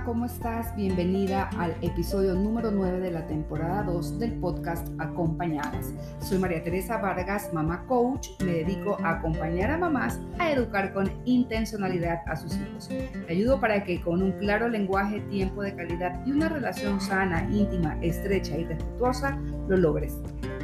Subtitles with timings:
[0.00, 0.74] ¿cómo estás?
[0.74, 5.92] Bienvenida al episodio número 9 de la temporada 2 del podcast Acompañadas.
[6.18, 8.28] Soy María Teresa Vargas, mamá coach.
[8.42, 12.88] Me dedico a acompañar a mamás a educar con intencionalidad a sus hijos.
[12.88, 17.46] Te ayudo para que con un claro lenguaje, tiempo de calidad y una relación sana,
[17.52, 19.38] íntima, estrecha y respetuosa
[19.68, 20.18] lo logres.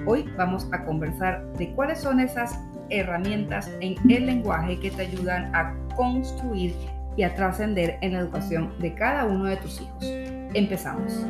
[0.07, 2.59] Hoy vamos a conversar de cuáles son esas
[2.89, 6.75] herramientas en el lenguaje que te ayudan a construir
[7.19, 10.05] y a trascender en la educación de cada uno de tus hijos.
[10.55, 11.27] Empezamos.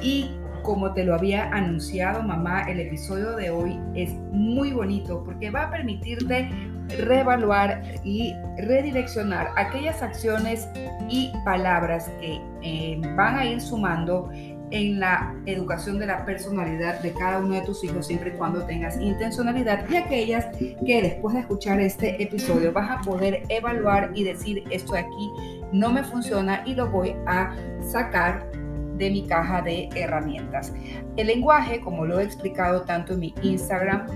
[0.00, 0.30] Y
[0.62, 5.64] como te lo había anunciado mamá, el episodio de hoy es muy bonito porque va
[5.64, 6.48] a permitirte
[6.88, 10.66] reevaluar y redireccionar aquellas acciones
[11.08, 14.30] y palabras que eh, van a ir sumando
[14.72, 18.64] en la educación de la personalidad de cada uno de tus hijos siempre y cuando
[18.64, 24.24] tengas intencionalidad y aquellas que después de escuchar este episodio vas a poder evaluar y
[24.24, 25.30] decir esto de aquí
[25.72, 28.50] no me funciona y lo voy a sacar
[28.96, 30.72] de mi caja de herramientas.
[31.16, 34.06] El lenguaje, como lo he explicado tanto en mi Instagram,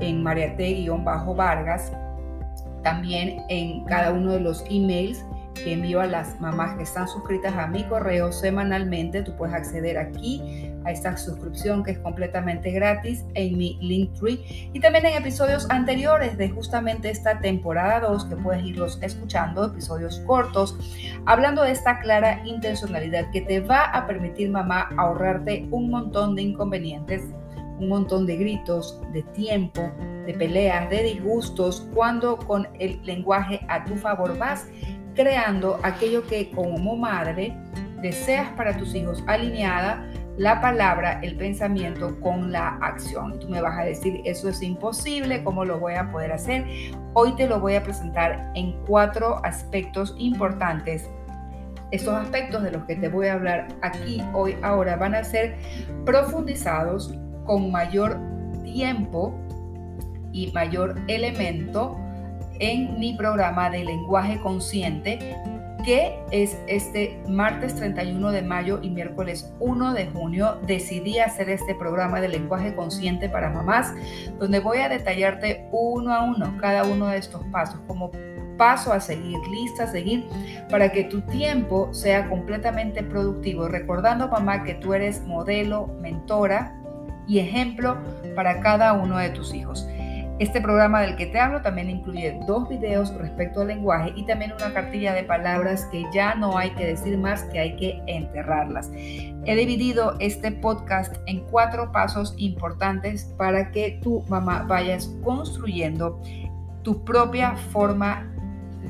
[0.00, 1.92] en mariate-vargas,
[2.82, 7.54] también en cada uno de los emails que envío a las mamás que están suscritas
[7.54, 9.22] a mi correo semanalmente.
[9.22, 14.80] Tú puedes acceder aquí a esta suscripción que es completamente gratis en mi Linktree y
[14.80, 20.76] también en episodios anteriores de justamente esta temporada 2 que puedes irlos escuchando, episodios cortos,
[21.26, 26.42] hablando de esta clara intencionalidad que te va a permitir mamá ahorrarte un montón de
[26.42, 27.22] inconvenientes
[27.78, 29.92] un montón de gritos, de tiempo,
[30.26, 34.68] de peleas, de disgustos, cuando con el lenguaje a tu favor vas
[35.14, 37.56] creando aquello que como madre
[38.00, 40.06] deseas para tus hijos alineada
[40.36, 43.38] la palabra, el pensamiento con la acción.
[43.38, 46.66] Tú me vas a decir, eso es imposible, ¿cómo lo voy a poder hacer?
[47.12, 51.08] Hoy te lo voy a presentar en cuatro aspectos importantes.
[51.92, 55.56] Estos aspectos de los que te voy a hablar aquí, hoy, ahora, van a ser
[56.04, 58.18] profundizados con mayor
[58.64, 59.38] tiempo
[60.32, 61.96] y mayor elemento
[62.58, 65.36] en mi programa de lenguaje consciente
[65.84, 71.74] que es este martes 31 de mayo y miércoles 1 de junio, decidí hacer este
[71.74, 73.92] programa de lenguaje consciente para mamás,
[74.38, 78.10] donde voy a detallarte uno a uno cada uno de estos pasos, como
[78.56, 80.26] paso a seguir, lista a seguir,
[80.70, 86.80] para que tu tiempo sea completamente productivo, recordando mamá que tú eres modelo, mentora
[87.26, 87.98] y ejemplo
[88.34, 89.86] para cada uno de tus hijos.
[90.40, 94.52] Este programa del que te hablo también incluye dos videos respecto al lenguaje y también
[94.52, 98.90] una cartilla de palabras que ya no hay que decir más, que hay que enterrarlas.
[98.92, 106.20] He dividido este podcast en cuatro pasos importantes para que tu mamá vayas construyendo
[106.82, 108.28] tu propia forma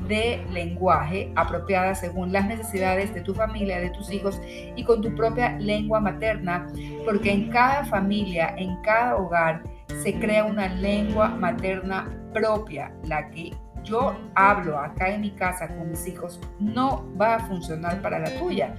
[0.07, 4.41] de lenguaje apropiada según las necesidades de tu familia, de tus hijos
[4.75, 6.67] y con tu propia lengua materna,
[7.05, 13.53] porque en cada familia, en cada hogar, se crea una lengua materna propia, la que
[13.85, 18.35] yo hablo acá en mi casa con mis hijos no va a funcionar para la
[18.39, 18.75] tuya,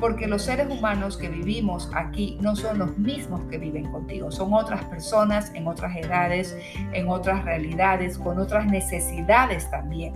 [0.00, 4.52] porque los seres humanos que vivimos aquí no son los mismos que viven contigo, son
[4.52, 6.56] otras personas en otras edades,
[6.92, 10.14] en otras realidades, con otras necesidades también.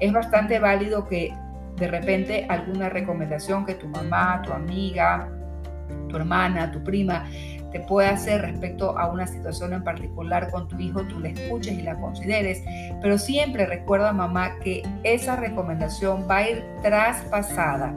[0.00, 1.34] Es bastante válido que
[1.76, 5.28] de repente alguna recomendación que tu mamá, tu amiga,
[6.08, 7.24] tu hermana, tu prima
[7.72, 11.72] te puede hacer respecto a una situación en particular con tu hijo, tú la escuches
[11.72, 12.62] y la consideres,
[13.00, 17.94] pero siempre recuerda mamá que esa recomendación va a ir traspasada,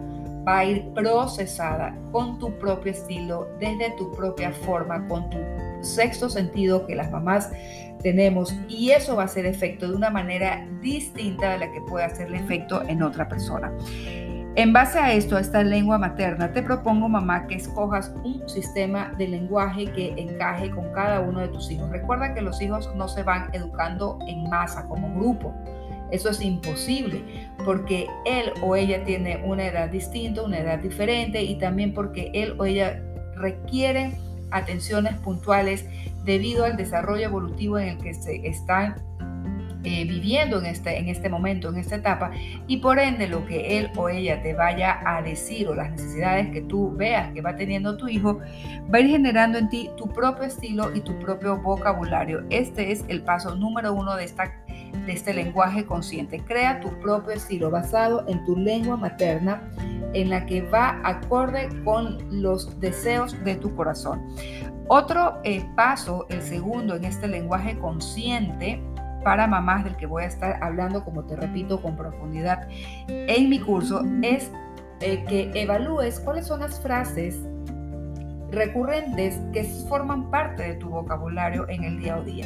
[0.47, 5.37] va a ir procesada con tu propio estilo, desde tu propia forma, con tu
[5.81, 7.51] sexto sentido que las mamás
[8.01, 12.05] tenemos y eso va a hacer efecto de una manera distinta de la que puede
[12.05, 13.71] hacerle efecto en otra persona.
[14.57, 19.11] En base a esto, a esta lengua materna, te propongo, mamá, que escojas un sistema
[19.17, 21.89] de lenguaje que encaje con cada uno de tus hijos.
[21.89, 25.53] Recuerda que los hijos no se van educando en masa, como grupo.
[26.09, 27.21] Eso es imposible
[27.65, 32.55] porque él o ella tiene una edad distinta, una edad diferente y también porque él
[32.57, 33.03] o ella
[33.35, 34.13] requiere
[34.51, 35.85] atenciones puntuales
[36.23, 38.95] debido al desarrollo evolutivo en el que se están
[39.85, 42.31] eh, viviendo en este, en este momento, en esta etapa,
[42.67, 46.49] y por ende lo que él o ella te vaya a decir o las necesidades
[46.49, 48.39] que tú veas que va teniendo tu hijo,
[48.93, 52.43] va a ir generando en ti tu propio estilo y tu propio vocabulario.
[52.49, 54.51] Este es el paso número uno de, esta,
[55.05, 56.39] de este lenguaje consciente.
[56.39, 59.61] Crea tu propio estilo basado en tu lengua materna
[60.13, 64.21] en la que va acorde con los deseos de tu corazón.
[64.87, 68.81] Otro eh, paso, el segundo en este lenguaje consciente,
[69.25, 72.67] para mamás del que voy a estar hablando, como te repito, con profundidad
[73.07, 74.51] en mi curso, es
[75.01, 77.41] eh, que evalúes cuáles son las frases
[78.51, 82.45] recurrentes que forman parte de tu vocabulario en el día a día.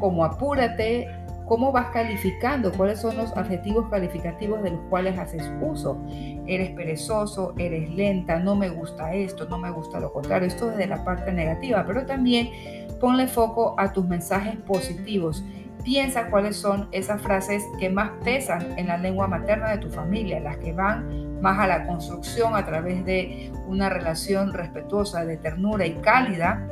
[0.00, 1.06] Como apúrate,
[1.44, 6.02] cómo vas calificando, cuáles son los adjetivos calificativos de los cuales haces uso.
[6.46, 10.48] Eres perezoso, eres lenta, no me gusta esto, no me gusta lo contrario.
[10.48, 12.48] Esto es de la parte negativa, pero también
[12.98, 15.44] ponle foco a tus mensajes positivos.
[15.88, 20.38] Piensa cuáles son esas frases que más pesan en la lengua materna de tu familia,
[20.38, 25.86] las que van más a la construcción a través de una relación respetuosa, de ternura
[25.86, 26.68] y cálida,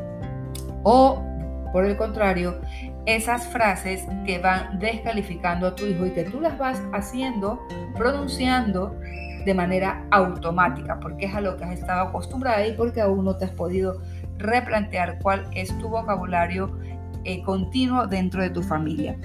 [0.82, 1.24] o
[1.72, 2.60] por el contrario,
[3.06, 8.94] esas frases que van descalificando a tu hijo y que tú las vas haciendo, pronunciando
[9.46, 13.34] de manera automática, porque es a lo que has estado acostumbrada y porque aún no
[13.38, 13.98] te has podido
[14.36, 16.78] replantear cuál es tu vocabulario
[17.26, 19.16] eh, continuo dentro de tu familia.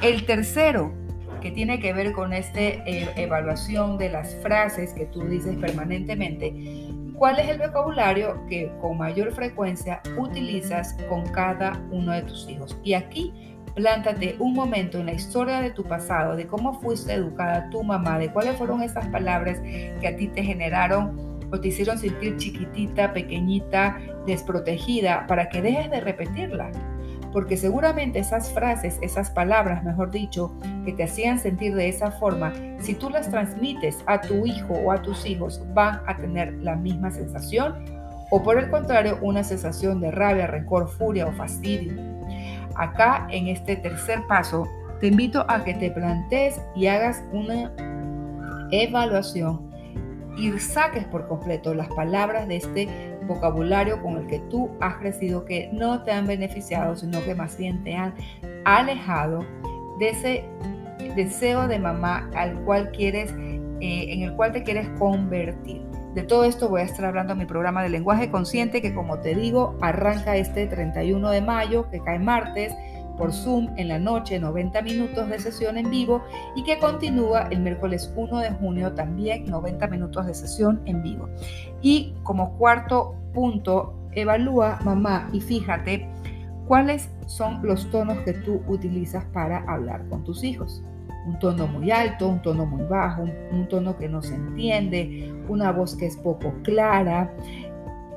[0.00, 0.92] El tercero,
[1.40, 6.54] que tiene que ver con esta eh, evaluación de las frases que tú dices permanentemente,
[7.14, 12.76] ¿Cuál es el vocabulario que con mayor frecuencia utilizas con cada uno de tus hijos?
[12.82, 13.32] Y aquí
[13.76, 18.18] plántate un momento en la historia de tu pasado, de cómo fuiste educada tu mamá,
[18.18, 23.12] de cuáles fueron esas palabras que a ti te generaron o te hicieron sentir chiquitita,
[23.12, 23.96] pequeñita,
[24.26, 26.72] desprotegida, para que dejes de repetirla
[27.34, 30.54] porque seguramente esas frases, esas palabras, mejor dicho,
[30.84, 34.92] que te hacían sentir de esa forma, si tú las transmites a tu hijo o
[34.92, 37.84] a tus hijos, van a tener la misma sensación
[38.30, 41.92] o por el contrario, una sensación de rabia, rencor, furia o fastidio.
[42.76, 44.68] Acá, en este tercer paso,
[45.00, 47.72] te invito a que te plantees y hagas una
[48.70, 49.70] evaluación
[50.36, 55.44] y saques por completo las palabras de este vocabulario con el que tú has crecido
[55.44, 58.14] que no te han beneficiado, sino que más bien te han
[58.64, 59.44] alejado
[59.98, 60.44] de ese
[61.16, 63.32] deseo de mamá al cual quieres,
[63.80, 65.82] eh, en el cual te quieres convertir.
[66.14, 69.18] De todo esto voy a estar hablando en mi programa de lenguaje consciente que como
[69.18, 72.72] te digo arranca este 31 de mayo que cae martes
[73.16, 76.22] por Zoom en la noche, 90 minutos de sesión en vivo
[76.56, 81.28] y que continúa el miércoles 1 de junio también 90 minutos de sesión en vivo.
[81.80, 86.08] Y como cuarto punto, evalúa mamá y fíjate
[86.66, 90.82] cuáles son los tonos que tú utilizas para hablar con tus hijos.
[91.26, 95.72] Un tono muy alto, un tono muy bajo, un, tono que no se entiende, una
[95.72, 97.32] voz que es poco clara,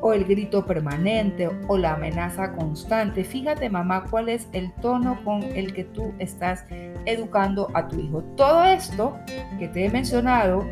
[0.08, 3.26] o el grito permanente o la amenaza constante.
[3.26, 6.64] Fíjate mamá cuál es el tono con el que tú estás
[7.06, 8.24] educando a tu hijo.
[8.38, 9.18] Todo esto
[9.60, 10.66] que te he mencionado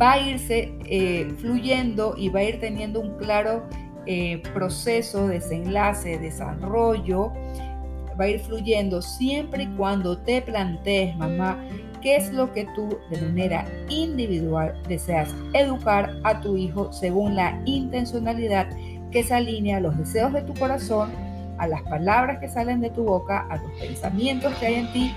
[0.00, 3.66] va a irse eh, fluyendo y va a ir teniendo un claro
[4.04, 7.32] eh, proceso, desenlace, desarrollo.
[8.20, 11.56] Va a ir fluyendo siempre y cuando te plantees, mamá,
[12.02, 17.60] qué es lo que tú de manera individual deseas educar a tu hijo según la
[17.64, 18.68] intencionalidad
[19.10, 21.10] que se alinea a los deseos de tu corazón,
[21.58, 25.14] a las palabras que salen de tu boca, a los pensamientos que hay en ti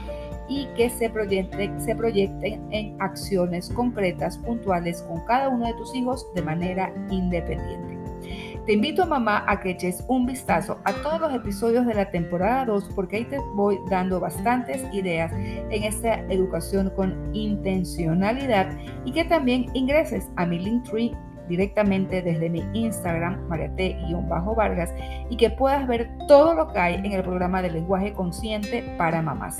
[0.47, 5.95] y que se proyecten, se proyecten en acciones concretas, puntuales con cada uno de tus
[5.95, 7.94] hijos de manera independiente.
[8.65, 12.65] Te invito, mamá, a que eches un vistazo a todos los episodios de la temporada
[12.65, 18.75] 2 porque ahí te voy dando bastantes ideas en esta educación con intencionalidad
[19.05, 21.15] y que también ingreses a mi Linktree
[21.47, 24.91] directamente desde mi Instagram, mariate-vargas,
[25.29, 29.21] y que puedas ver todo lo que hay en el programa de lenguaje consciente para
[29.21, 29.57] mamás.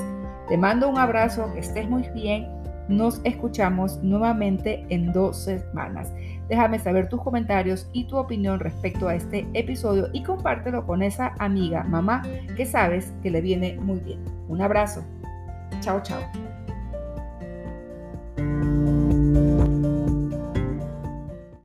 [0.48, 2.50] Te mando un abrazo, que estés muy bien.
[2.88, 6.12] Nos escuchamos nuevamente en dos semanas.
[6.48, 11.34] Déjame saber tus comentarios y tu opinión respecto a este episodio y compártelo con esa
[11.40, 12.22] amiga, mamá,
[12.56, 14.20] que sabes que le viene muy bien.
[14.48, 15.04] Un abrazo.
[15.82, 16.22] Chao, chao.